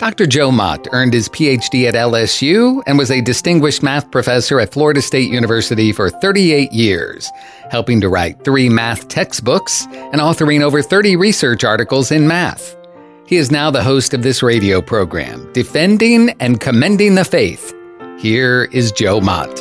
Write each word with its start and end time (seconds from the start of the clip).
Dr. 0.00 0.26
Joe 0.26 0.50
Mott 0.50 0.88
earned 0.92 1.12
his 1.12 1.28
PhD 1.28 1.86
at 1.86 1.92
LSU 1.92 2.82
and 2.86 2.96
was 2.96 3.10
a 3.10 3.20
distinguished 3.20 3.82
math 3.82 4.10
professor 4.10 4.58
at 4.58 4.72
Florida 4.72 5.02
State 5.02 5.30
University 5.30 5.92
for 5.92 6.08
38 6.08 6.72
years, 6.72 7.30
helping 7.70 8.00
to 8.00 8.08
write 8.08 8.42
three 8.42 8.70
math 8.70 9.08
textbooks 9.08 9.84
and 9.92 10.14
authoring 10.14 10.62
over 10.62 10.80
30 10.80 11.16
research 11.16 11.64
articles 11.64 12.10
in 12.10 12.26
math. 12.26 12.78
He 13.26 13.36
is 13.36 13.50
now 13.50 13.70
the 13.70 13.82
host 13.82 14.14
of 14.14 14.22
this 14.22 14.42
radio 14.42 14.80
program, 14.80 15.52
Defending 15.52 16.30
and 16.40 16.58
Commending 16.58 17.14
the 17.14 17.24
Faith. 17.26 17.74
Here 18.18 18.70
is 18.72 18.92
Joe 18.92 19.20
Mott. 19.20 19.54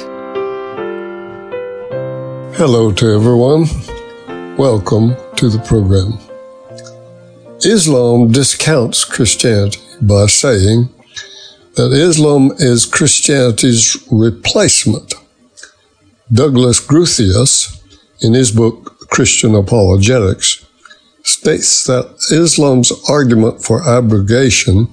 Hello 2.56 2.94
to 2.94 3.14
everyone. 3.14 3.66
Welcome 4.56 5.18
to 5.36 5.50
the 5.50 5.60
program. 5.68 6.18
Islam 7.62 8.32
discounts 8.32 9.04
Christianity 9.04 9.89
by 10.02 10.26
saying 10.28 10.90
that 11.76 11.92
Islam 11.92 12.52
is 12.58 12.86
Christianity's 12.86 13.98
replacement. 14.12 15.14
Douglas 16.32 16.80
Groothuis, 16.80 17.82
in 18.22 18.34
his 18.34 18.52
book 18.52 19.08
Christian 19.10 19.56
Apologetics, 19.56 20.66
states 21.24 21.86
that 21.86 22.06
Islam's 22.32 22.92
argument 23.10 23.64
for 23.64 23.88
abrogation 23.88 24.88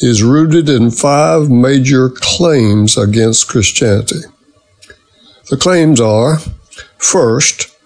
is 0.00 0.22
rooted 0.22 0.68
in 0.68 0.90
five 0.90 1.50
major 1.50 2.08
claims 2.08 2.96
against 2.96 3.48
Christianity. 3.48 4.20
The 5.48 5.56
claims 5.56 6.00
are 6.00 6.38
first, 6.98 7.76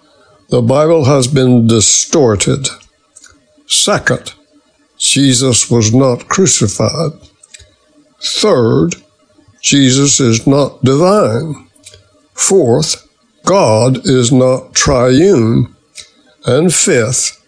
the 0.49 0.61
Bible 0.61 1.05
has 1.05 1.27
been 1.27 1.67
distorted. 1.67 2.67
Second, 3.67 4.33
Jesus 4.97 5.69
was 5.69 5.93
not 5.93 6.27
crucified. 6.27 7.11
Third, 8.21 8.95
Jesus 9.61 10.19
is 10.19 10.45
not 10.47 10.83
divine. 10.83 11.67
Fourth, 12.33 13.07
God 13.45 14.05
is 14.05 14.31
not 14.31 14.73
triune. 14.73 15.75
And 16.45 16.73
fifth, 16.73 17.41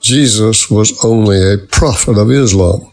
Jesus 0.00 0.70
was 0.70 1.04
only 1.04 1.38
a 1.40 1.58
prophet 1.58 2.18
of 2.18 2.30
Islam. 2.30 2.90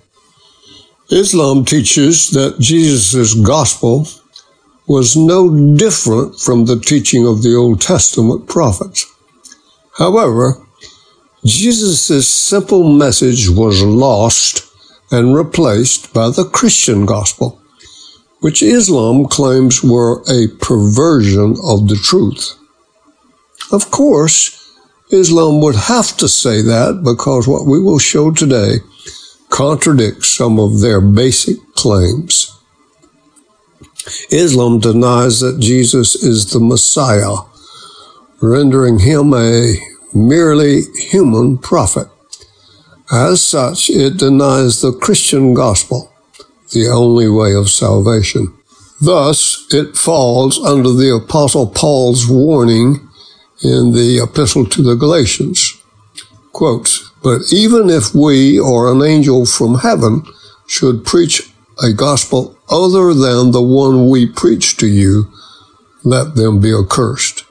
Islam 1.09 1.65
teaches 1.65 2.31
that 2.31 2.59
Jesus' 2.59 3.33
gospel 3.33 4.07
was 4.87 5.15
no 5.15 5.75
different 5.75 6.39
from 6.39 6.65
the 6.65 6.79
teaching 6.79 7.25
of 7.25 7.43
the 7.43 7.55
Old 7.55 7.81
Testament 7.81 8.47
prophets. 8.47 9.05
However, 9.97 10.61
Jesus' 11.45 12.27
simple 12.27 12.91
message 12.93 13.49
was 13.49 13.81
lost 13.83 14.63
and 15.11 15.35
replaced 15.35 16.13
by 16.13 16.29
the 16.29 16.43
Christian 16.45 17.05
gospel, 17.05 17.61
which 18.39 18.63
Islam 18.63 19.25
claims 19.25 19.83
were 19.83 20.21
a 20.29 20.47
perversion 20.59 21.55
of 21.63 21.87
the 21.87 21.99
truth. 22.03 22.53
Of 23.71 23.91
course, 23.91 24.53
Islam 25.11 25.61
would 25.61 25.75
have 25.75 26.17
to 26.17 26.27
say 26.27 26.61
that 26.61 27.01
because 27.03 27.47
what 27.47 27.65
we 27.65 27.79
will 27.79 27.99
show 27.99 28.31
today 28.31 28.79
contradicts 29.49 30.29
some 30.29 30.59
of 30.59 30.81
their 30.81 30.99
basic 30.99 31.57
claims. 31.75 32.53
Islam 34.31 34.79
denies 34.79 35.39
that 35.39 35.59
Jesus 35.59 36.15
is 36.15 36.51
the 36.51 36.59
Messiah, 36.59 37.37
rendering 38.41 38.99
him 38.99 39.33
a 39.33 39.77
merely 40.13 40.81
human 40.95 41.57
prophet. 41.57 42.07
As 43.11 43.41
such, 43.41 43.89
it 43.89 44.17
denies 44.17 44.81
the 44.81 44.91
Christian 44.91 45.53
gospel, 45.53 46.11
the 46.73 46.87
only 46.87 47.29
way 47.29 47.53
of 47.53 47.69
salvation. 47.69 48.53
Thus, 48.99 49.65
it 49.71 49.95
falls 49.95 50.59
under 50.59 50.91
the 50.91 51.15
Apostle 51.15 51.67
Paul's 51.67 52.27
warning 52.27 53.07
in 53.63 53.91
the 53.91 54.19
Epistle 54.23 54.65
to 54.65 54.81
the 54.81 54.95
Galatians. 54.95 55.81
Quote, 56.51 57.03
but 57.23 57.41
even 57.51 57.89
if 57.89 58.13
we 58.13 58.59
or 58.59 58.91
an 58.91 59.01
angel 59.01 59.45
from 59.45 59.75
heaven 59.75 60.23
should 60.67 61.05
preach 61.05 61.49
a 61.81 61.93
gospel 61.93 62.57
other 62.69 63.13
than 63.13 63.51
the 63.51 63.61
one 63.61 64.09
we 64.09 64.25
preach 64.25 64.77
to 64.77 64.87
you, 64.87 65.31
let 66.03 66.35
them 66.35 66.59
be 66.59 66.73
accursed. 66.73 67.43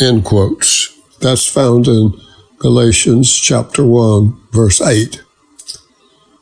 End 0.00 0.24
quotes. 0.24 0.79
That's 1.20 1.46
found 1.46 1.86
in 1.86 2.18
Galatians 2.58 3.30
chapter 3.38 3.84
1, 3.84 4.38
verse 4.52 4.80
8. 4.80 5.22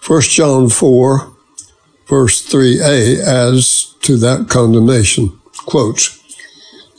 1 0.06 0.20
John 0.22 0.68
4, 0.68 1.32
verse 2.06 2.48
3a 2.48 3.20
adds 3.20 3.94
to 4.02 4.16
that 4.18 4.48
condemnation. 4.48 5.38
Quotes, 5.66 6.14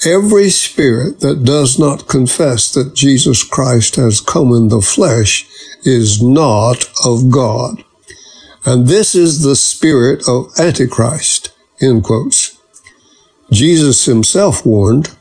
Every 0.05 0.49
spirit 0.49 1.21
that 1.21 1.43
does 1.43 1.79
not 1.79 2.07
confess 2.07 2.73
that 2.73 2.95
Jesus 2.95 3.43
Christ 3.43 3.95
has 3.95 4.21
come 4.21 4.53
in 4.53 4.67
the 4.67 4.81
flesh 4.81 5.45
is 5.83 6.21
not 6.21 6.85
of 7.05 7.29
God. 7.29 7.83
And 8.65 8.87
this 8.87 9.15
is 9.15 9.41
the 9.41 9.55
spirit 9.55 10.27
of 10.27 10.51
Antichrist, 10.59 11.51
end 11.81 12.03
quotes. 12.03 12.57
Jesus 13.51 14.05
himself 14.05 14.65
warned, 14.65 15.15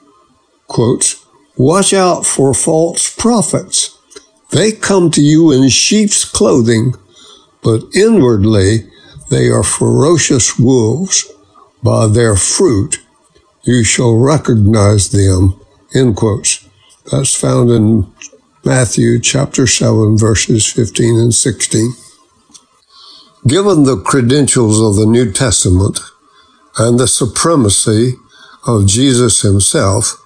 quotes, 0.67 1.18
Watch 1.59 1.93
out 1.93 2.25
for 2.25 2.55
false 2.55 3.13
prophets. 3.13 3.99
They 4.53 4.71
come 4.71 5.11
to 5.11 5.21
you 5.21 5.51
in 5.51 5.69
sheep's 5.71 6.25
clothing, 6.25 6.95
but 7.65 7.83
inwardly 7.93 8.89
they 9.29 9.49
are 9.49 9.65
ferocious 9.65 10.57
wolves. 10.57 11.27
By 11.83 12.07
their 12.07 12.37
fruit 12.37 13.01
you 13.65 13.83
shall 13.83 14.17
recognize 14.17 15.11
them. 15.11 15.61
End 15.93 16.15
quotes. 16.15 16.65
That's 17.11 17.35
found 17.35 17.71
in 17.71 18.07
Matthew 18.65 19.19
chapter 19.19 19.67
7, 19.67 20.17
verses 20.17 20.65
15 20.65 21.19
and 21.19 21.35
16. 21.35 21.93
Given 23.49 23.83
the 23.83 24.01
credentials 24.01 24.81
of 24.81 24.95
the 24.95 25.11
New 25.11 25.33
Testament 25.33 25.99
and 26.79 27.01
the 27.01 27.09
supremacy 27.09 28.15
of 28.65 28.87
Jesus 28.87 29.43
himself, 29.43 30.23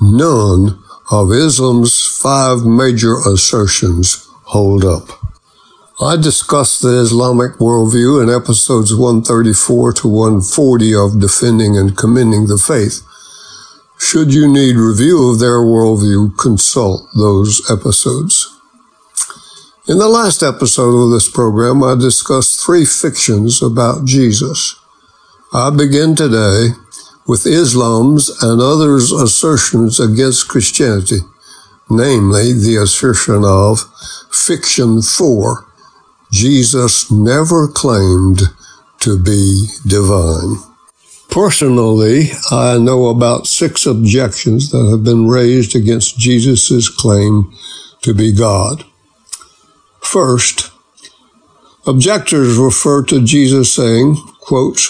none 0.00 0.82
of 1.10 1.32
Islam's 1.32 2.06
five 2.06 2.64
major 2.64 3.16
assertions 3.26 4.28
hold 4.44 4.84
up. 4.84 5.08
I 6.00 6.16
discussed 6.16 6.82
the 6.82 7.00
Islamic 7.00 7.52
worldview 7.52 8.22
in 8.22 8.28
episodes 8.28 8.94
134 8.94 9.92
to 9.94 10.08
140 10.08 10.94
of 10.94 11.20
Defending 11.20 11.78
and 11.78 11.96
Commending 11.96 12.48
the 12.48 12.58
Faith. 12.58 13.00
Should 13.98 14.34
you 14.34 14.46
need 14.46 14.76
review 14.76 15.30
of 15.30 15.38
their 15.38 15.58
worldview, 15.58 16.36
consult 16.36 17.08
those 17.16 17.62
episodes. 17.70 18.52
In 19.88 19.98
the 19.98 20.08
last 20.08 20.42
episode 20.42 20.94
of 21.02 21.12
this 21.12 21.30
program, 21.30 21.82
I 21.82 21.94
discussed 21.94 22.64
three 22.64 22.84
fictions 22.84 23.62
about 23.62 24.04
Jesus. 24.04 24.78
I 25.54 25.70
begin 25.70 26.14
today 26.14 26.74
with 27.26 27.46
Islam's 27.46 28.30
and 28.42 28.60
others' 28.60 29.12
assertions 29.12 29.98
against 29.98 30.48
Christianity, 30.48 31.18
namely 31.90 32.52
the 32.52 32.76
assertion 32.76 33.42
of 33.44 33.80
fiction 34.30 35.02
four, 35.02 35.66
Jesus 36.30 37.10
never 37.10 37.68
claimed 37.68 38.42
to 39.00 39.18
be 39.18 39.66
divine. 39.86 40.56
Personally, 41.30 42.30
I 42.50 42.78
know 42.78 43.06
about 43.06 43.46
six 43.46 43.84
objections 43.84 44.70
that 44.70 44.88
have 44.90 45.04
been 45.04 45.28
raised 45.28 45.76
against 45.76 46.18
Jesus' 46.18 46.88
claim 46.88 47.52
to 48.02 48.14
be 48.14 48.32
God. 48.32 48.84
First, 50.00 50.70
objectors 51.86 52.56
refer 52.56 53.02
to 53.04 53.24
Jesus 53.24 53.72
saying, 53.72 54.16
quote, 54.40 54.80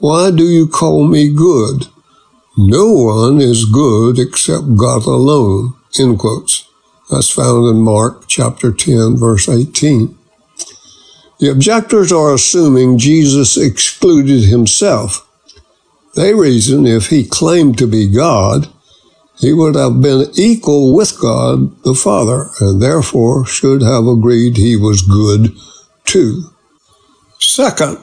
why 0.00 0.30
do 0.30 0.44
you 0.44 0.66
call 0.68 1.06
me 1.06 1.32
good? 1.32 1.88
No 2.56 2.92
one 2.92 3.40
is 3.40 3.64
good 3.64 4.18
except 4.18 4.76
God 4.76 5.06
alone. 5.06 5.74
End 5.98 6.18
quotes. 6.18 6.68
That's 7.10 7.30
found 7.30 7.66
in 7.66 7.82
Mark 7.82 8.26
chapter 8.28 8.72
10, 8.72 9.16
verse 9.16 9.48
18. 9.48 10.16
The 11.40 11.50
objectors 11.50 12.12
are 12.12 12.34
assuming 12.34 12.98
Jesus 12.98 13.56
excluded 13.56 14.44
himself. 14.44 15.24
They 16.14 16.34
reason 16.34 16.86
if 16.86 17.06
he 17.06 17.26
claimed 17.26 17.78
to 17.78 17.86
be 17.86 18.08
God, 18.08 18.68
he 19.38 19.52
would 19.52 19.76
have 19.76 20.00
been 20.00 20.30
equal 20.34 20.94
with 20.94 21.20
God 21.20 21.80
the 21.84 21.94
Father, 21.94 22.50
and 22.60 22.82
therefore 22.82 23.46
should 23.46 23.82
have 23.82 24.06
agreed 24.06 24.56
he 24.56 24.76
was 24.76 25.02
good 25.02 25.56
too. 26.04 26.42
Second, 27.38 27.98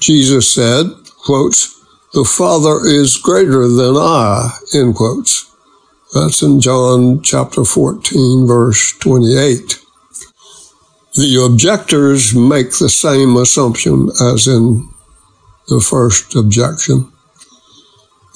Jesus 0.00 0.50
said, 0.50 0.86
quotes, 1.24 1.78
the 2.12 2.24
Father 2.24 2.84
is 2.84 3.16
greater 3.18 3.68
than 3.68 3.96
I, 3.96 4.50
end 4.74 4.96
quotes. 4.96 5.54
That's 6.12 6.42
in 6.42 6.60
John 6.60 7.22
chapter 7.22 7.64
14, 7.64 8.46
verse 8.46 8.98
28. 8.98 9.78
The 11.14 11.44
objectors 11.44 12.34
make 12.34 12.72
the 12.72 12.88
same 12.88 13.36
assumption 13.36 14.10
as 14.20 14.48
in 14.48 14.88
the 15.68 15.80
first 15.80 16.34
objection. 16.34 17.12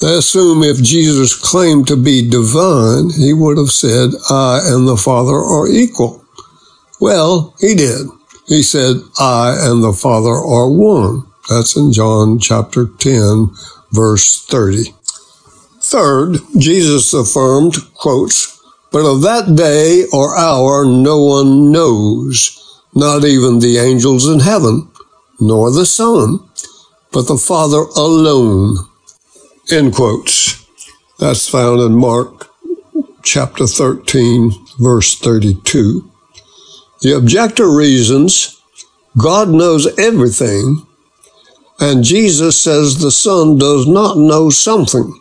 They 0.00 0.14
assume 0.14 0.62
if 0.62 0.82
Jesus 0.82 1.34
claimed 1.34 1.86
to 1.88 1.96
be 1.96 2.28
divine, 2.28 3.10
he 3.10 3.32
would 3.32 3.58
have 3.58 3.70
said, 3.70 4.10
I 4.31 4.60
and 4.64 4.86
the 4.86 4.96
Father 4.96 5.34
are 5.34 5.69
equal. 5.69 6.25
Well, 7.00 7.54
he 7.58 7.75
did. 7.75 8.06
He 8.46 8.62
said, 8.62 8.96
I 9.19 9.56
and 9.58 9.82
the 9.82 9.92
Father 9.92 10.31
are 10.31 10.69
one. 10.69 11.26
That's 11.49 11.76
in 11.76 11.93
John 11.93 12.38
chapter 12.38 12.87
10, 12.87 13.50
verse 13.93 14.44
30. 14.46 14.94
Third, 15.81 16.38
Jesus 16.56 17.12
affirmed, 17.12 17.75
quotes, 17.94 18.61
But 18.91 19.05
of 19.05 19.20
that 19.23 19.55
day 19.55 20.06
or 20.12 20.37
hour 20.37 20.85
no 20.87 21.23
one 21.23 21.70
knows, 21.70 22.82
not 22.94 23.25
even 23.25 23.58
the 23.58 23.76
angels 23.79 24.26
in 24.26 24.41
heaven, 24.41 24.88
nor 25.38 25.70
the 25.70 25.85
Son, 25.85 26.38
but 27.12 27.26
the 27.26 27.37
Father 27.37 27.85
alone. 27.96 28.76
End 29.70 29.94
quotes. 29.94 30.64
That's 31.19 31.49
found 31.49 31.81
in 31.81 31.94
Mark 31.94 32.49
chapter 33.23 33.67
13, 33.67 34.52
verse 34.79 35.19
32. 35.19 36.11
The 37.02 37.17
objector 37.17 37.70
reasons 37.70 38.61
God 39.17 39.49
knows 39.50 39.87
everything, 39.99 40.87
and 41.81 42.05
Jesus 42.05 42.59
says 42.61 42.99
the 42.99 43.11
Son 43.11 43.59
does 43.59 43.87
not 43.87 44.17
know 44.17 44.50
something. 44.50 45.21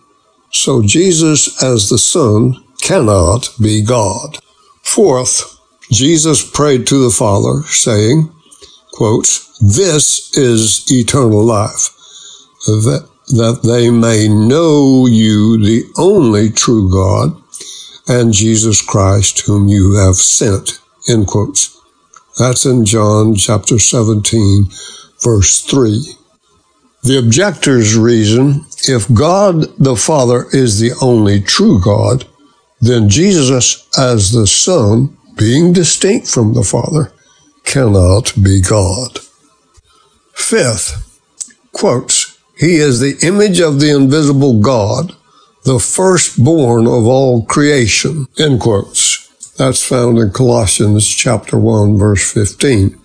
So 0.51 0.83
Jesus, 0.83 1.61
as 1.63 1.89
the 1.89 1.97
Son, 1.97 2.63
cannot 2.81 3.49
be 3.61 3.81
God. 3.81 4.37
Fourth, 4.83 5.57
Jesus 5.91 6.47
prayed 6.47 6.85
to 6.87 7.03
the 7.03 7.09
Father, 7.09 7.63
saying, 7.67 8.31
quotes, 8.91 9.57
This 9.59 10.37
is 10.37 10.85
eternal 10.91 11.43
life, 11.43 11.89
that, 12.65 13.07
that 13.29 13.61
they 13.63 13.89
may 13.89 14.27
know 14.27 15.07
you, 15.07 15.57
the 15.57 15.83
only 15.97 16.49
true 16.51 16.91
God, 16.91 17.35
and 18.07 18.33
Jesus 18.33 18.81
Christ, 18.81 19.41
whom 19.41 19.67
you 19.67 19.93
have 19.93 20.15
sent. 20.15 20.79
End 21.09 21.27
quotes. 21.27 21.79
That's 22.37 22.65
in 22.65 22.85
John 22.85 23.35
chapter 23.35 23.79
17, 23.79 24.65
verse 25.21 25.61
3. 25.61 26.15
The 27.03 27.19
objectors 27.19 27.97
reason 27.97 28.65
if 28.87 29.13
God 29.13 29.77
the 29.77 29.97
Father 29.97 30.45
is 30.53 30.79
the 30.79 30.93
only 31.01 31.41
true 31.41 31.81
God, 31.83 32.25
then 32.79 33.09
Jesus 33.09 33.89
as 33.97 34.31
the 34.31 34.47
Son, 34.47 35.17
being 35.35 35.73
distinct 35.73 36.27
from 36.27 36.53
the 36.53 36.63
Father, 36.63 37.11
cannot 37.65 38.33
be 38.41 38.61
God. 38.61 39.19
Fifth, 40.33 41.19
quotes, 41.73 42.37
He 42.57 42.75
is 42.75 43.01
the 43.01 43.17
image 43.25 43.59
of 43.59 43.81
the 43.81 43.93
invisible 43.93 44.61
God, 44.61 45.13
the 45.65 45.79
firstborn 45.79 46.87
of 46.87 47.05
all 47.05 47.43
creation, 47.43 48.27
end 48.37 48.61
quotes. 48.61 49.27
That's 49.57 49.83
found 49.83 50.17
in 50.19 50.31
Colossians 50.31 51.07
chapter 51.07 51.57
1, 51.57 51.97
verse 51.97 52.31
15. 52.31 52.99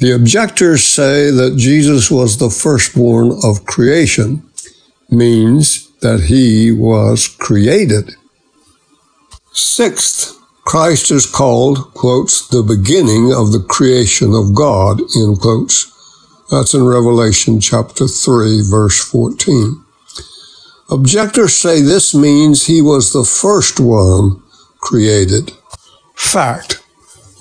The 0.00 0.12
objectors 0.14 0.82
say 0.82 1.30
that 1.30 1.58
Jesus 1.58 2.10
was 2.10 2.38
the 2.38 2.48
firstborn 2.48 3.38
of 3.44 3.66
creation, 3.66 4.42
means 5.10 5.90
that 5.98 6.20
he 6.20 6.72
was 6.72 7.28
created. 7.28 8.14
Sixth, 9.52 10.38
Christ 10.64 11.10
is 11.10 11.26
called, 11.26 11.92
quotes, 11.92 12.48
the 12.48 12.62
beginning 12.62 13.34
of 13.34 13.52
the 13.52 13.62
creation 13.68 14.32
of 14.32 14.54
God, 14.54 15.00
end 15.14 15.38
quotes. 15.40 15.92
That's 16.50 16.72
in 16.72 16.84
Revelation 16.86 17.60
chapter 17.60 18.08
3, 18.08 18.62
verse 18.70 19.04
14. 19.04 19.84
Objectors 20.90 21.54
say 21.54 21.82
this 21.82 22.14
means 22.14 22.66
he 22.66 22.80
was 22.80 23.12
the 23.12 23.24
first 23.24 23.78
one 23.78 24.42
created. 24.80 25.52
Fact. 26.14 26.82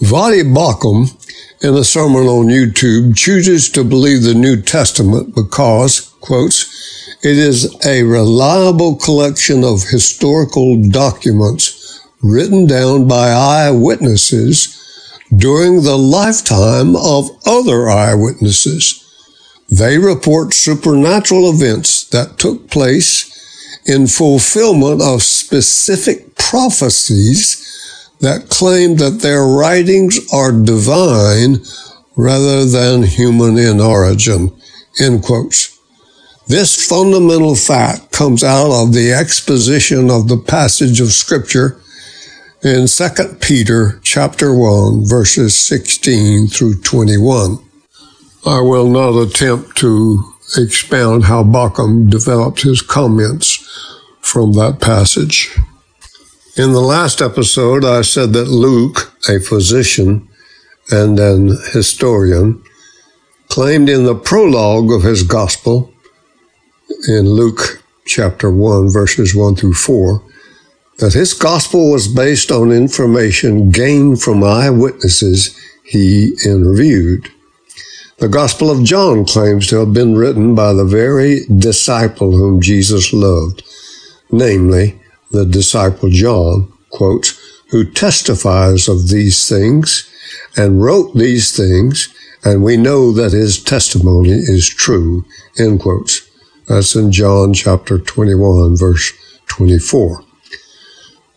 Voddie 0.01 0.43
Baucham 0.43 1.18
in 1.61 1.75
a 1.75 1.83
sermon 1.83 2.25
on 2.25 2.45
YouTube 2.45 3.15
chooses 3.17 3.69
to 3.69 3.83
believe 3.83 4.23
the 4.23 4.33
New 4.33 4.61
Testament 4.61 5.35
because, 5.35 6.13
quotes, 6.21 7.17
it 7.21 7.37
is 7.37 7.75
a 7.85 8.03
reliable 8.03 8.95
collection 8.95 9.63
of 9.65 9.89
historical 9.89 10.81
documents 10.89 12.07
written 12.21 12.65
down 12.65 13.07
by 13.07 13.29
eyewitnesses 13.29 14.75
during 15.35 15.83
the 15.83 15.97
lifetime 15.97 16.95
of 16.95 17.29
other 17.45 17.89
eyewitnesses. 17.89 19.05
They 19.69 19.97
report 19.97 20.53
supernatural 20.53 21.49
events 21.49 22.05
that 22.09 22.39
took 22.39 22.69
place 22.69 23.27
in 23.85 24.07
fulfillment 24.07 25.01
of 25.01 25.23
specific 25.23 26.35
prophecies 26.35 27.58
that 28.19 28.49
claim 28.49 28.95
that 28.97 29.21
their 29.21 29.43
writings 29.43 30.19
are 30.33 30.51
divine 30.51 31.57
rather 32.15 32.65
than 32.65 33.03
human 33.03 33.57
in 33.57 33.79
origin. 33.79 34.51
End 34.99 35.23
quotes. 35.23 35.77
This 36.47 36.87
fundamental 36.87 37.55
fact 37.55 38.11
comes 38.11 38.43
out 38.43 38.71
of 38.71 38.93
the 38.93 39.13
exposition 39.13 40.09
of 40.09 40.27
the 40.27 40.37
passage 40.37 40.99
of 40.99 41.13
scripture 41.13 41.79
in 42.63 42.87
2 42.87 43.09
Peter 43.39 43.99
chapter 44.03 44.53
1 44.53 45.07
verses 45.07 45.55
16 45.55 46.47
through 46.47 46.81
21. 46.81 47.59
I 48.45 48.61
will 48.61 48.89
not 48.89 49.17
attempt 49.17 49.77
to 49.77 50.23
expound 50.57 51.25
how 51.25 51.43
Baucham 51.43 52.09
developed 52.09 52.63
his 52.63 52.81
comments 52.81 53.57
from 54.21 54.53
that 54.53 54.79
passage. 54.81 55.55
In 56.57 56.71
the 56.71 56.81
last 56.81 57.21
episode, 57.21 57.85
I 57.85 58.01
said 58.01 58.33
that 58.33 58.47
Luke, 58.47 59.13
a 59.29 59.39
physician 59.39 60.27
and 60.89 61.19
an 61.19 61.55
historian, 61.73 62.63
claimed 63.49 63.87
in 63.87 64.05
the 64.05 64.15
prologue 64.15 64.91
of 64.91 65.03
his 65.03 65.21
gospel, 65.21 65.93
in 67.07 67.29
Luke 67.29 67.83
chapter 68.05 68.49
1, 68.49 68.89
verses 68.89 69.35
1 69.35 69.57
through 69.57 69.75
4, 69.75 70.23
that 70.97 71.13
his 71.13 71.33
gospel 71.33 71.91
was 71.91 72.07
based 72.07 72.51
on 72.51 72.71
information 72.71 73.69
gained 73.69 74.21
from 74.21 74.43
eyewitnesses 74.43 75.55
he 75.83 76.35
interviewed. 76.43 77.29
The 78.17 78.27
Gospel 78.27 78.71
of 78.71 78.83
John 78.83 79.23
claims 79.23 79.67
to 79.67 79.77
have 79.77 79.93
been 79.93 80.15
written 80.15 80.55
by 80.55 80.73
the 80.73 80.83
very 80.83 81.45
disciple 81.45 82.31
whom 82.31 82.59
Jesus 82.59 83.13
loved, 83.13 83.63
namely 84.31 84.99
the 85.31 85.45
disciple 85.45 86.09
John, 86.09 86.71
quotes, 86.89 87.39
who 87.69 87.89
testifies 87.89 88.87
of 88.87 89.09
these 89.09 89.47
things 89.47 90.09
and 90.57 90.81
wrote 90.81 91.15
these 91.15 91.55
things, 91.55 92.13
and 92.43 92.63
we 92.63 92.77
know 92.77 93.11
that 93.11 93.31
his 93.31 93.61
testimony 93.61 94.31
is 94.31 94.67
true, 94.67 95.25
end 95.59 95.81
quotes. 95.81 96.27
That's 96.67 96.95
in 96.95 97.11
John 97.11 97.53
chapter 97.53 97.99
21, 97.99 98.77
verse 98.77 99.11
24. 99.47 100.23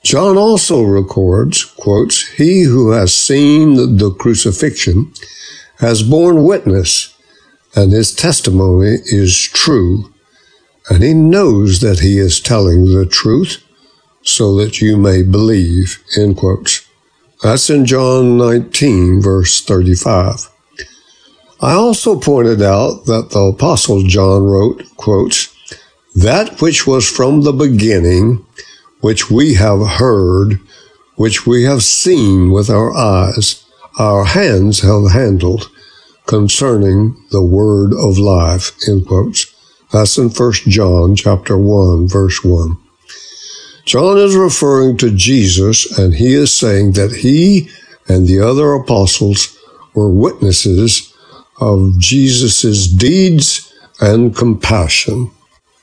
John 0.03 0.37
also 0.37 0.83
records, 0.83 1.65
quotes, 1.65 2.29
He 2.29 2.63
who 2.63 2.91
has 2.91 3.15
seen 3.15 3.97
the 3.99 4.11
crucifixion 4.11 5.13
has 5.79 6.03
borne 6.03 6.45
witness, 6.45 7.15
and 7.75 7.93
his 7.93 8.15
testimony 8.15 8.99
is 9.07 9.37
true, 9.37 10.13
and 10.91 11.03
he 11.03 11.15
knows 11.15 11.81
that 11.81 12.01
he 12.01 12.19
is 12.19 12.41
telling 12.41 12.87
the 12.87 13.07
truth 13.07 13.63
so 14.23 14.57
that 14.57 14.81
you 14.81 14.97
may 14.97 15.23
believe, 15.23 16.03
end 16.17 16.37
quotes. 16.37 16.87
That's 17.43 17.69
in 17.71 17.87
John 17.87 18.39
19, 18.39 19.21
verse 19.21 19.61
35. 19.63 20.49
I 21.61 21.75
also 21.75 22.19
pointed 22.19 22.63
out 22.63 23.07
that 23.07 23.31
the 23.31 23.41
Apostle 23.41 24.03
John 24.05 24.45
wrote, 24.45 24.85
quotes, 24.97 25.55
That 26.15 26.61
which 26.61 26.87
was 26.87 27.09
from 27.09 27.43
the 27.43 27.53
beginning, 27.53 28.45
which 29.01 29.31
we 29.31 29.55
have 29.55 29.87
heard, 29.87 30.61
which 31.17 31.47
we 31.47 31.65
have 31.65 31.83
seen 31.83 32.51
with 32.51 32.71
our 32.71 32.93
eyes, 32.97 33.65
our 33.99 34.25
hands 34.25 34.81
have 34.81 35.11
handled, 35.13 35.69
concerning 36.27 37.17
the 37.31 37.43
word 37.43 37.93
of 37.93 38.19
life, 38.19 38.73
end 38.89 39.07
quotes. 39.07 39.47
That's 39.93 40.17
in 40.17 40.31
1 40.31 40.53
John 40.69 41.15
chapter 41.17 41.59
1, 41.59 42.09
verse 42.09 42.43
1. 42.43 42.77
John 43.85 44.19
is 44.19 44.37
referring 44.37 44.97
to 44.99 45.11
Jesus, 45.11 45.99
and 45.99 46.15
he 46.15 46.35
is 46.35 46.53
saying 46.53 46.93
that 46.93 47.17
he 47.17 47.69
and 48.09 48.27
the 48.27 48.41
other 48.41 48.73
apostles 48.75 49.59
were 49.95 50.11
witnesses 50.11 51.13
of 51.61 51.99
Jesus' 51.99 52.87
deeds 52.87 53.73
and 54.01 54.37
compassion. 54.37 55.31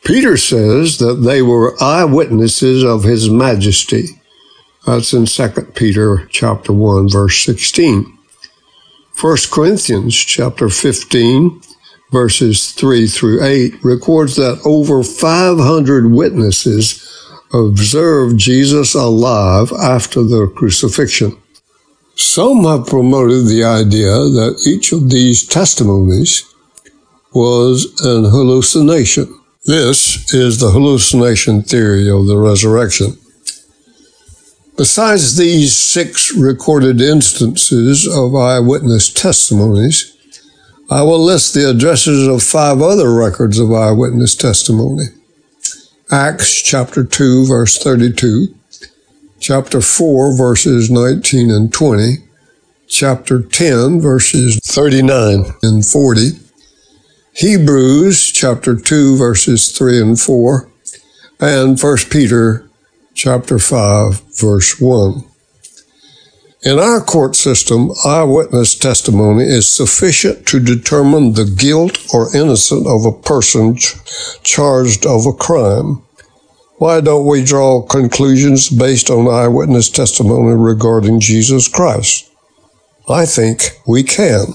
Peter 0.04 0.38
says 0.38 0.98
that 1.00 1.16
they 1.16 1.42
were 1.42 1.82
eyewitnesses 1.82 2.84
of 2.84 3.04
his 3.04 3.30
majesty. 3.30 4.08
That's 4.86 5.14
in 5.14 5.26
2 5.26 5.50
Peter 5.76 6.26
chapter 6.32 6.74
1 6.74 7.10
verse 7.10 7.44
16. 7.44 8.18
1 9.20 9.38
Corinthians 9.52 10.16
chapter 10.16 10.70
15 10.70 11.62
verses 12.12 12.72
3 12.72 13.08
through 13.08 13.44
8 13.44 13.84
records 13.84 14.38
that 14.38 14.60
over 14.66 15.04
500 15.04 16.12
witnesses 16.12 17.09
observed 17.54 18.38
Jesus 18.38 18.94
alive 18.94 19.72
after 19.72 20.24
the 20.24 20.52
crucifixion. 20.56 21.38
Some 22.16 22.66
have 22.66 22.88
promoted 22.88 23.48
the 23.48 23.64
idea 23.64 24.12
that 24.12 24.64
each 24.68 24.92
of 24.92 25.10
these 25.10 25.46
testimonies 25.46 26.44
was 27.34 27.86
an 28.04 28.26
hallucination. 28.26 29.40
This 29.66 30.34
is 30.34 30.60
the 30.60 30.72
hallucination 30.72 31.64
theory 31.64 32.10
of 32.10 32.28
the 32.28 32.38
resurrection. 32.38 33.18
Besides 34.78 35.36
these 35.36 35.76
six 35.76 36.36
recorded 36.36 37.02
instances 37.02 38.08
of 38.08 38.36
eyewitness 38.36 39.12
testimonies, 39.12 40.16
I 40.90 41.04
will 41.04 41.24
list 41.24 41.54
the 41.54 41.70
addresses 41.70 42.28
of 42.28 42.42
five 42.42 42.82
other 42.82 43.14
records 43.14 43.60
of 43.60 43.72
eyewitness 43.72 44.36
testimony. 44.36 45.06
Acts 46.12 46.64
chapter 46.64 47.04
2 47.04 47.46
verse 47.46 47.78
32, 47.78 48.56
chapter 49.40 49.80
4 49.80 50.36
verses 50.36 50.90
19 50.90 51.52
and 51.52 51.72
20, 51.72 52.16
chapter 52.88 53.44
10 53.44 54.02
verses 54.02 54.60
39 54.64 55.46
and 55.62 55.86
40, 55.86 56.32
Hebrews 57.34 58.32
chapter 58.32 58.76
2 58.76 59.18
verses 59.18 59.72
3 59.78 60.02
and 60.02 60.20
4, 60.20 60.72
and 61.42 61.80
1 61.80 61.98
Peter 62.10 62.68
chapter 63.14 63.60
5 63.60 64.40
verse 64.40 64.82
1. 64.82 65.29
In 66.62 66.78
our 66.78 67.00
court 67.00 67.38
system, 67.38 67.90
eyewitness 68.04 68.76
testimony 68.76 69.46
is 69.46 69.66
sufficient 69.66 70.46
to 70.48 70.60
determine 70.60 71.32
the 71.32 71.46
guilt 71.46 71.98
or 72.14 72.36
innocence 72.36 72.86
of 72.86 73.06
a 73.06 73.14
person 73.14 73.78
ch- 73.78 73.96
charged 74.44 75.06
of 75.06 75.26
a 75.26 75.32
crime. 75.32 76.02
Why 76.76 77.00
don't 77.00 77.26
we 77.26 77.46
draw 77.46 77.82
conclusions 77.84 78.68
based 78.68 79.10
on 79.10 79.34
eyewitness 79.34 79.90
testimony 79.90 80.54
regarding 80.54 81.22
Jesus 81.22 81.70
Christ? 81.70 82.30
I 83.08 83.26
think 83.26 83.78
we 83.88 84.04
can. 84.04 84.48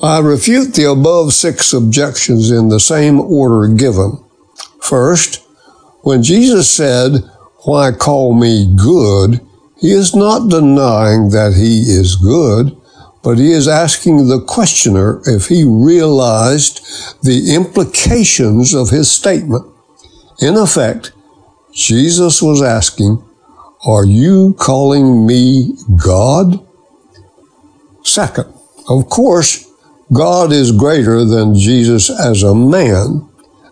I 0.00 0.20
refute 0.20 0.74
the 0.74 0.88
above 0.88 1.32
six 1.32 1.72
objections 1.72 2.52
in 2.52 2.68
the 2.68 2.80
same 2.80 3.20
order 3.20 3.66
given. 3.66 4.24
First, 4.80 5.42
when 6.02 6.22
Jesus 6.22 6.70
said, 6.70 7.24
Why 7.64 7.90
call 7.90 8.32
me 8.32 8.72
good? 8.76 9.40
He 9.82 9.90
is 9.90 10.14
not 10.14 10.48
denying 10.48 11.30
that 11.30 11.54
he 11.54 11.80
is 11.80 12.14
good, 12.14 12.80
but 13.24 13.36
he 13.36 13.50
is 13.50 13.66
asking 13.66 14.28
the 14.28 14.40
questioner 14.40 15.20
if 15.26 15.48
he 15.48 15.64
realized 15.64 16.80
the 17.24 17.52
implications 17.52 18.74
of 18.74 18.90
his 18.90 19.10
statement. 19.10 19.66
In 20.40 20.56
effect, 20.56 21.10
Jesus 21.72 22.40
was 22.40 22.62
asking, 22.62 23.24
Are 23.84 24.04
you 24.04 24.54
calling 24.56 25.26
me 25.26 25.74
God? 25.96 26.64
Second, 28.04 28.54
of 28.88 29.08
course, 29.08 29.68
God 30.12 30.52
is 30.52 30.70
greater 30.70 31.24
than 31.24 31.56
Jesus 31.56 32.08
as 32.08 32.44
a 32.44 32.54
man, 32.54 33.28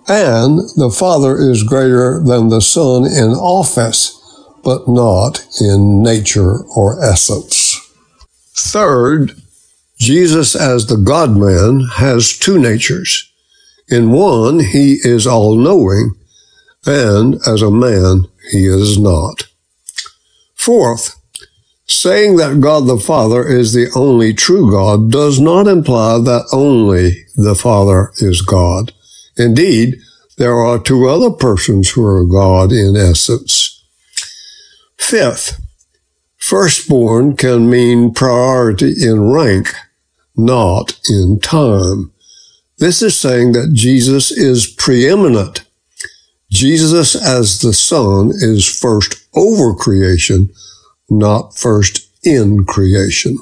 and 0.09 0.59
the 0.75 0.93
Father 0.93 1.39
is 1.39 1.63
greater 1.63 2.21
than 2.21 2.49
the 2.49 2.61
Son 2.61 3.07
in 3.07 3.31
office 3.31 4.20
but 4.63 4.89
not 4.89 5.45
in 5.61 6.03
nature 6.03 6.65
or 6.77 7.03
essence. 7.03 7.77
Third, 8.55 9.33
Jesus 9.99 10.55
as 10.55 10.87
the 10.87 10.97
God 10.97 11.37
man 11.37 11.87
has 11.95 12.37
two 12.37 12.59
natures. 12.59 13.31
In 13.89 14.13
one, 14.13 14.61
he 14.61 14.99
is 15.03 15.27
all 15.27 15.57
knowing, 15.57 16.15
and 16.87 17.35
as 17.47 17.63
a 17.63 17.71
man, 17.71 18.27
he 18.51 18.67
is 18.67 18.99
not. 18.99 19.49
Fourth, 20.55 21.17
saying 21.87 22.37
that 22.37 22.61
God 22.61 22.87
the 22.87 22.99
Father 22.99 23.47
is 23.47 23.73
the 23.73 23.91
only 23.97 24.33
true 24.33 24.71
God 24.71 25.11
does 25.11 25.41
not 25.41 25.67
imply 25.67 26.19
that 26.19 26.47
only 26.53 27.25
the 27.37 27.55
Father 27.55 28.13
is 28.19 28.43
God. 28.43 28.93
Indeed, 29.37 29.97
there 30.39 30.59
are 30.59 30.79
two 30.79 31.09
other 31.09 31.31
persons 31.31 31.91
who 31.91 32.05
are 32.05 32.25
God 32.25 32.73
in 32.73 32.97
essence. 32.97 33.80
Fifth, 35.01 35.61
firstborn 36.37 37.37
can 37.37 37.69
mean 37.69 38.15
priority 38.15 38.93
in 39.03 39.33
rank, 39.33 39.75
not 40.37 41.01
in 41.09 41.41
time. 41.41 42.13
This 42.79 43.03
is 43.03 43.17
saying 43.17 43.53
that 43.53 43.73
Jesus 43.73 44.31
is 44.31 44.69
preeminent. 44.69 45.65
Jesus 46.51 47.17
as 47.17 47.61
the 47.61 47.73
Son 47.73 48.31
is 48.31 48.65
first 48.67 49.27
over 49.35 49.75
creation, 49.75 50.51
not 51.09 51.57
first 51.57 52.09
in 52.25 52.65
creation. 52.65 53.37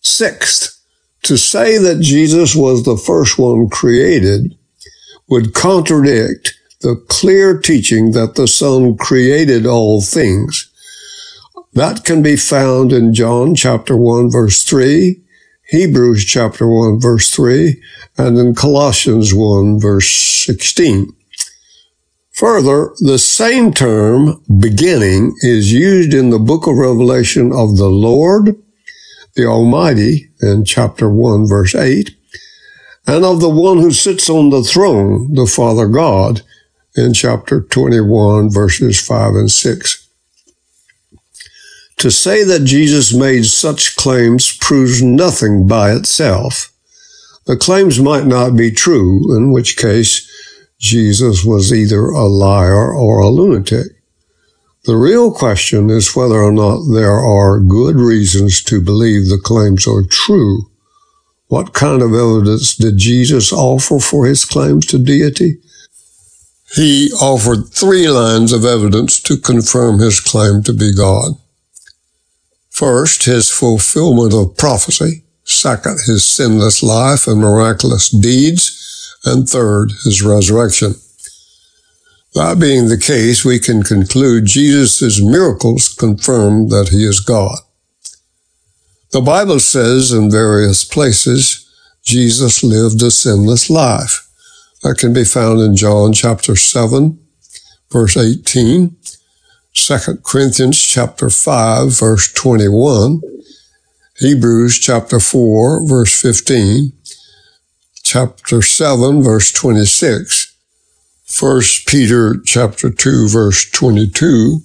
Sixth, 0.00 0.82
to 1.22 1.36
say 1.36 1.78
that 1.78 2.00
Jesus 2.00 2.56
was 2.56 2.82
the 2.82 2.96
first 2.96 3.38
one 3.38 3.68
created 3.68 4.56
would 5.28 5.54
contradict 5.54 6.54
the 6.80 6.96
clear 7.08 7.58
teaching 7.58 8.12
that 8.12 8.34
the 8.34 8.46
Son 8.46 8.96
created 8.96 9.66
all 9.66 10.00
things. 10.00 10.70
That 11.72 12.04
can 12.04 12.22
be 12.22 12.36
found 12.36 12.92
in 12.92 13.14
John 13.14 13.54
chapter 13.54 13.96
1 13.96 14.30
verse 14.30 14.62
3, 14.64 15.20
Hebrews 15.68 16.24
chapter 16.24 16.66
1 16.68 17.00
verse 17.00 17.30
3, 17.30 17.82
and 18.18 18.38
in 18.38 18.54
Colossians 18.54 19.34
1 19.34 19.80
verse 19.80 20.08
16. 20.08 21.12
Further, 22.32 22.92
the 23.00 23.18
same 23.18 23.72
term, 23.72 24.42
beginning, 24.60 25.34
is 25.40 25.72
used 25.72 26.12
in 26.12 26.28
the 26.28 26.38
book 26.38 26.66
of 26.66 26.76
Revelation 26.76 27.50
of 27.50 27.78
the 27.78 27.88
Lord, 27.88 28.56
the 29.34 29.46
Almighty, 29.46 30.30
in 30.42 30.64
chapter 30.66 31.08
1 31.08 31.48
verse 31.48 31.74
8, 31.74 32.10
and 33.06 33.24
of 33.24 33.40
the 33.40 33.48
one 33.48 33.78
who 33.78 33.90
sits 33.90 34.28
on 34.28 34.50
the 34.50 34.62
throne, 34.62 35.32
the 35.34 35.46
Father 35.46 35.88
God, 35.88 36.42
in 36.96 37.12
chapter 37.12 37.60
21, 37.60 38.50
verses 38.50 39.00
5 39.00 39.34
and 39.34 39.50
6. 39.50 40.08
To 41.98 42.10
say 42.10 42.44
that 42.44 42.64
Jesus 42.64 43.14
made 43.14 43.46
such 43.46 43.96
claims 43.96 44.56
proves 44.56 45.02
nothing 45.02 45.66
by 45.66 45.92
itself. 45.92 46.72
The 47.46 47.56
claims 47.56 48.00
might 48.00 48.26
not 48.26 48.56
be 48.56 48.70
true, 48.70 49.36
in 49.36 49.52
which 49.52 49.76
case 49.76 50.30
Jesus 50.78 51.44
was 51.44 51.72
either 51.72 52.06
a 52.06 52.26
liar 52.26 52.92
or 52.92 53.20
a 53.20 53.28
lunatic. 53.28 53.92
The 54.84 54.96
real 54.96 55.32
question 55.32 55.90
is 55.90 56.14
whether 56.14 56.36
or 56.36 56.52
not 56.52 56.92
there 56.92 57.18
are 57.18 57.60
good 57.60 57.96
reasons 57.96 58.62
to 58.64 58.80
believe 58.80 59.28
the 59.28 59.40
claims 59.42 59.86
are 59.86 60.02
true. 60.02 60.70
What 61.48 61.72
kind 61.72 62.02
of 62.02 62.14
evidence 62.14 62.76
did 62.76 62.98
Jesus 62.98 63.52
offer 63.52 63.98
for 63.98 64.26
his 64.26 64.44
claims 64.44 64.86
to 64.86 64.98
deity? 64.98 65.58
He 66.76 67.10
offered 67.22 67.70
three 67.70 68.06
lines 68.06 68.52
of 68.52 68.66
evidence 68.66 69.18
to 69.22 69.38
confirm 69.38 69.98
his 69.98 70.20
claim 70.20 70.62
to 70.64 70.74
be 70.74 70.94
God. 70.94 71.32
First, 72.68 73.24
his 73.24 73.48
fulfillment 73.48 74.34
of 74.34 74.58
prophecy. 74.58 75.24
Second, 75.44 76.00
his 76.04 76.22
sinless 76.22 76.82
life 76.82 77.26
and 77.26 77.40
miraculous 77.40 78.10
deeds. 78.10 79.16
And 79.24 79.48
third, 79.48 79.90
his 80.04 80.22
resurrection. 80.22 80.96
That 82.34 82.60
being 82.60 82.88
the 82.88 82.98
case, 82.98 83.42
we 83.42 83.58
can 83.58 83.82
conclude 83.82 84.44
Jesus' 84.44 85.22
miracles 85.22 85.88
confirm 85.88 86.68
that 86.68 86.90
he 86.90 87.06
is 87.06 87.20
God. 87.20 87.56
The 89.12 89.22
Bible 89.22 89.60
says 89.60 90.12
in 90.12 90.30
various 90.30 90.84
places, 90.84 91.66
Jesus 92.04 92.62
lived 92.62 93.00
a 93.02 93.10
sinless 93.10 93.70
life. 93.70 94.25
That 94.82 94.98
can 94.98 95.12
be 95.12 95.24
found 95.24 95.60
in 95.60 95.76
John 95.76 96.12
chapter 96.12 96.54
7, 96.54 97.18
verse 97.90 98.16
18, 98.16 98.96
2 99.74 99.96
Corinthians 100.22 100.82
chapter 100.82 101.30
5, 101.30 101.98
verse 101.98 102.32
21, 102.32 103.20
Hebrews 104.18 104.78
chapter 104.78 105.18
4, 105.18 105.86
verse 105.86 106.20
15, 106.20 106.92
chapter 108.02 108.62
7, 108.62 109.22
verse 109.22 109.52
26, 109.52 110.56
1 111.40 111.62
Peter 111.86 112.36
chapter 112.44 112.88
2 112.88 113.28
verse 113.28 113.68
22, 113.70 114.60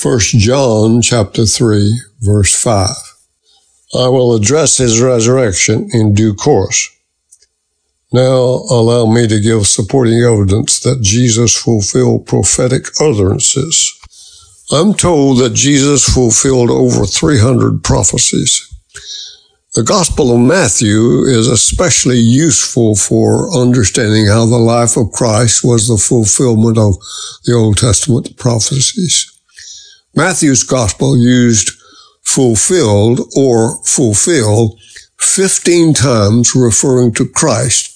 1 0.00 0.20
John 0.20 1.02
chapter 1.02 1.44
3 1.44 2.00
verse 2.20 2.54
5. 2.54 2.90
I 3.96 4.08
will 4.08 4.34
address 4.34 4.78
his 4.78 5.00
resurrection 5.02 5.88
in 5.92 6.14
due 6.14 6.34
course. 6.34 6.88
Now 8.14 8.62
allow 8.70 9.06
me 9.06 9.26
to 9.26 9.40
give 9.40 9.66
supporting 9.66 10.20
evidence 10.20 10.78
that 10.84 11.02
Jesus 11.02 11.60
fulfilled 11.60 12.28
prophetic 12.28 12.86
utterances. 13.00 13.92
I'm 14.70 14.94
told 14.94 15.38
that 15.38 15.54
Jesus 15.54 16.04
fulfilled 16.04 16.70
over 16.70 17.06
300 17.06 17.82
prophecies. 17.82 18.72
The 19.74 19.82
Gospel 19.82 20.32
of 20.32 20.38
Matthew 20.38 21.24
is 21.24 21.48
especially 21.48 22.20
useful 22.20 22.94
for 22.94 23.52
understanding 23.52 24.28
how 24.28 24.46
the 24.46 24.58
life 24.58 24.96
of 24.96 25.10
Christ 25.10 25.64
was 25.64 25.88
the 25.88 25.98
fulfillment 25.98 26.78
of 26.78 26.94
the 27.46 27.54
Old 27.54 27.78
Testament 27.78 28.36
prophecies. 28.36 29.26
Matthew's 30.14 30.62
Gospel 30.62 31.18
used 31.18 31.72
fulfilled 32.22 33.22
or 33.36 33.82
fulfill 33.82 34.78
15 35.18 35.94
times 35.94 36.54
referring 36.54 37.12
to 37.14 37.26
Christ. 37.26 37.90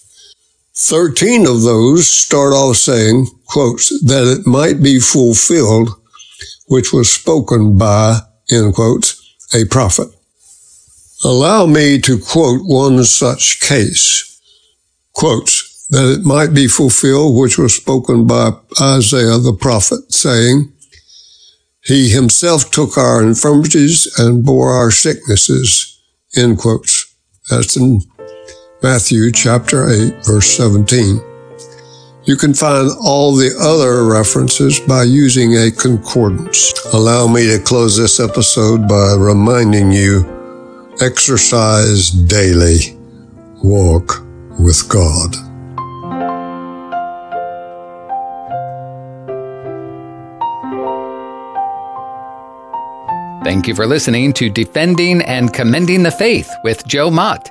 13 0.79 1.45
of 1.45 1.63
those 1.63 2.07
start 2.07 2.53
off 2.53 2.77
saying, 2.77 3.27
quotes, 3.47 3.89
that 4.05 4.29
it 4.29 4.47
might 4.47 4.81
be 4.81 5.01
fulfilled, 5.01 5.91
which 6.69 6.93
was 6.93 7.13
spoken 7.13 7.77
by, 7.77 8.21
end 8.49 8.75
quotes, 8.75 9.21
a 9.53 9.65
prophet. 9.65 10.07
Allow 11.25 11.67
me 11.67 12.01
to 12.03 12.17
quote 12.17 12.61
one 12.63 13.03
such 13.03 13.61
case. 13.61 14.41
Quotes, 15.15 15.89
that 15.91 16.17
it 16.17 16.25
might 16.25 16.55
be 16.55 16.69
fulfilled 16.69 17.37
which 17.37 17.59
was 17.59 17.75
spoken 17.75 18.25
by 18.25 18.53
Isaiah 18.81 19.39
the 19.39 19.59
prophet, 19.61 20.13
saying, 20.13 20.73
He 21.83 22.11
himself 22.11 22.71
took 22.71 22.97
our 22.97 23.21
infirmities 23.21 24.07
and 24.17 24.45
bore 24.45 24.75
our 24.75 24.93
sicknesses. 24.93 26.01
End 26.37 26.59
quotes. 26.59 27.13
That's 27.51 27.77
in 27.77 28.01
Matthew 28.81 29.33
chapter 29.33 29.91
8, 29.91 30.25
verse 30.25 30.57
17. 30.57 31.21
You 32.25 32.37
can 32.37 32.55
find 32.55 32.91
all 33.03 33.35
the 33.35 33.51
other 33.61 34.05
references 34.05 34.79
by 34.79 35.03
using 35.03 35.57
a 35.57 35.73
concordance. 35.73 36.73
Allow 36.93 37.27
me 37.27 37.47
to 37.49 37.59
close 37.59 37.97
this 37.97 38.21
episode 38.21 38.87
by 38.87 39.15
reminding 39.19 39.91
you 39.91 40.37
Exercise 41.01 42.11
daily. 42.11 42.97
Walk 43.65 44.25
with 44.61 44.89
God. 44.89 45.35
Thank 53.45 53.67
you 53.67 53.75
for 53.75 53.87
listening 53.87 54.33
to 54.35 54.51
Defending 54.51 55.23
and 55.23 55.53
Commending 55.53 56.03
the 56.03 56.11
Faith 56.11 56.51
with 56.65 56.87
Joe 56.87 57.11
Mott, 57.11 57.51